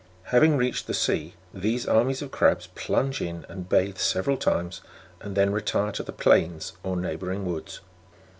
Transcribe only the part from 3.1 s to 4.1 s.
in and bathe